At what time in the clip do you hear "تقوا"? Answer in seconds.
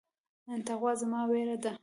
0.67-0.93